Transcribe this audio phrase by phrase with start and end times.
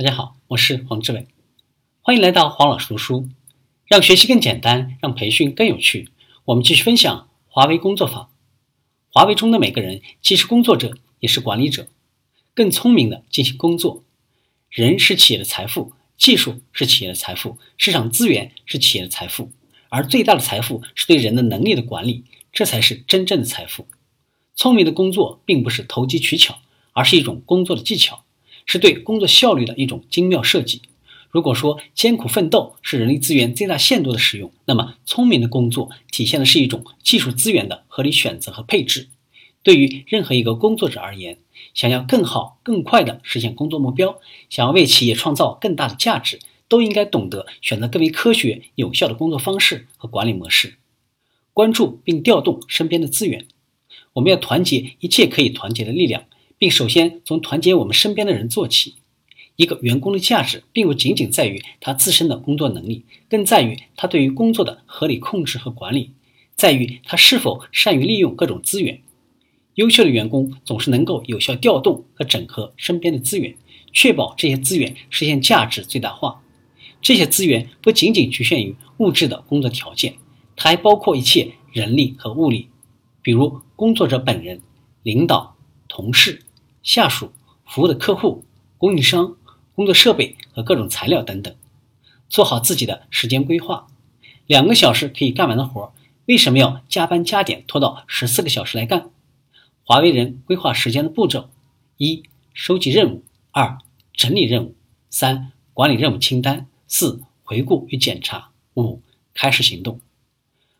[0.00, 1.26] 大家好，我是黄志伟，
[2.02, 3.28] 欢迎来到黄老师读书，
[3.84, 6.08] 让学习更简单，让培训更有趣。
[6.44, 8.30] 我们继续分享华为工作法。
[9.10, 11.88] 华为中的每个人既是工作者，也是管理者，
[12.54, 14.04] 更聪明的进行工作。
[14.70, 19.50] 人是企业的财富，技术是企业的财富，市场资源是企业的财富，
[19.88, 22.22] 而最大的财富是对人的能力的管理，
[22.52, 23.88] 这才是真正的财富。
[24.54, 26.60] 聪明的工作并不是投机取巧，
[26.92, 28.22] 而是一种工作的技巧。
[28.68, 30.82] 是对工作效率的一种精妙设计。
[31.30, 39.08] 如果说艰苦奋斗是人力资源最大限度的使用，那么聪明的工作体现的是一种技术资源的合理选择和配置。
[39.62, 41.38] 对于任何一个工作者而言，
[41.74, 46.38] 想要更好、更快地实现工作目标，想要为企业创造更大的价值，
[46.68, 50.76] 都应该懂得选择更为科学、有效的工作方式和管理模式，
[51.52, 53.46] 关注并调动身边的资源。
[54.14, 56.24] 我们要团结一切可以团结的力量。
[56.58, 58.96] 并首先从团结我们身边的人做起。
[59.56, 66.12] 一个员工的价值，并不仅仅在于他自身的工作能力，更在于他对于工作的合理控制和管理，
[66.54, 69.00] 在于他是否善于利用各种资源。
[69.74, 73.56] 优秀的员工总是能够有效调动和整合身边的资源，
[73.92, 76.40] 确保这些资源实现价值最大化。
[77.00, 80.14] 这些资源不仅仅局限于物质的工作条件，
[80.54, 82.68] 它还包括一切人力和物力，
[83.22, 84.60] 比如工作者本人、
[85.02, 85.56] 领导、
[85.88, 86.42] 同事。
[86.82, 87.32] 下属、
[87.66, 88.44] 服务的客户、
[88.76, 89.36] 供应商、
[89.74, 91.54] 工作设备和各种材料等等，
[92.28, 93.86] 做好自己的时间规划。
[94.46, 95.92] 两个小时可以干完的活，
[96.26, 99.10] 为什么要加班加点拖到十四个小时来干？
[99.84, 101.50] 华为人规划时间的步骤：
[101.96, 103.78] 一、收集任务；二、
[104.12, 104.74] 整理任务；
[105.10, 109.02] 三、管理任务清单；四、回顾与检查；五、
[109.34, 110.00] 开始行动。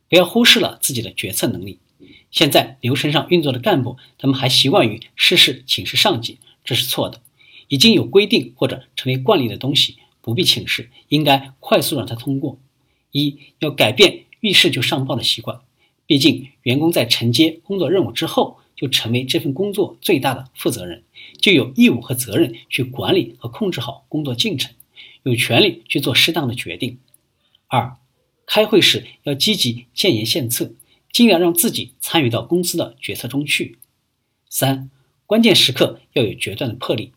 [0.08, 1.78] 不要忽视了自己的决策能力。
[2.30, 7.20] 现在流程上运作的干部，他们还习惯于事事请示上级，这是错的。
[7.68, 12.58] 已经有规定或者成为惯例的东西，不必请示，应该快速让它通过。
[13.10, 15.60] 一要改变遇事就上报的习惯，
[16.06, 21.02] 毕竟员工在承接工作任务之后，就成为这份工作最大的负责人，
[21.40, 24.74] 就有义务和责任去管理和控制好工作进程，
[25.22, 26.98] 有权利去做适当的决定。
[27.66, 27.96] 二，
[28.46, 30.72] 开会时要积极建言献策。
[31.12, 33.78] 尽量让自己参与到公司的决策中去。
[34.48, 34.90] 三、
[35.26, 37.12] 关键时刻要有决断的魄力，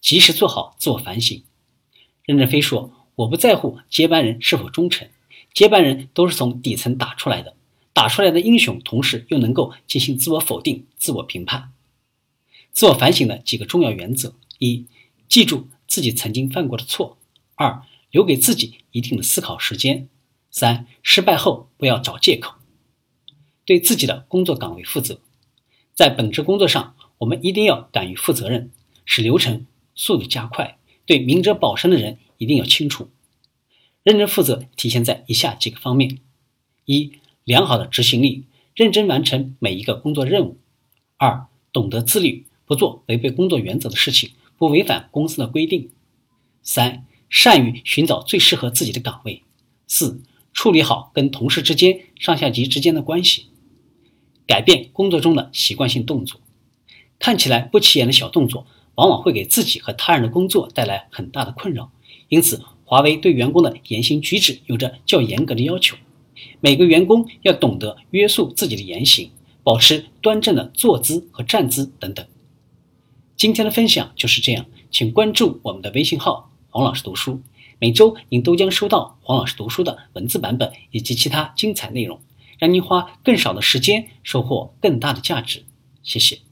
[0.00, 1.42] 及时做好自我反省。
[2.24, 5.08] 任正非说：“我不在乎接班人是否忠诚，
[5.52, 7.56] 接班人都是从底层打出来的，
[7.92, 11.72] 打出来的英雄，同时又能够进行自我否定、自我评判。”
[12.72, 14.86] 自我反省的几个重要原则：一、
[15.28, 17.16] 记住自己曾经犯过的错；
[17.56, 20.06] 二、留给自己一定的思考时间；
[20.52, 22.59] 三、失败后不要找借口。
[23.70, 25.20] 对自己的工作岗位负责，
[25.94, 28.72] 在本职工作上，我们一定要敢于负责任，
[29.04, 29.64] 使流程
[29.94, 30.76] 速度加快。
[31.06, 33.10] 对明哲保身的人一定要清楚，
[34.02, 36.18] 认真负责体现在以下几个方面：
[36.84, 37.12] 一、
[37.44, 38.42] 良好的执行力，
[38.74, 40.56] 认真完成每一个工作任务；
[41.16, 45.90] 二、懂得自律，不做违背工作原则的事情，不违反公司的规定；
[46.64, 49.44] 三、善于寻找最适合自己的岗位；
[49.86, 50.20] 四、
[50.52, 53.46] 处理好跟同事之间、上下级之间的关系。
[54.50, 56.40] 改变工作中的习惯性动作，
[57.20, 58.66] 看起来不起眼的小动作，
[58.96, 61.92] 往往会给自己和他人的工作带来很大的困扰。
[62.28, 65.96] 因此，华为对员工的言行举止有着较严格的要求，
[66.58, 69.30] 每个员工要懂得约束自己的言行，
[69.62, 72.26] 保持端正的坐姿和站姿等等。
[73.36, 77.40] 今天的分享就是这样，请关注我们的微信号“黄老师读书”，
[77.78, 82.20] 每周您都将收到黄老师读书的文字版本以及其他精彩内容。
[82.60, 85.64] 让您花更少的时间，收获更大的价值。
[86.04, 86.49] 谢谢。